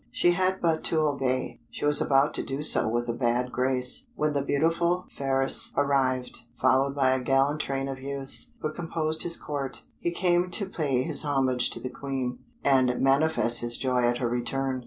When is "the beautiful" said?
4.33-5.05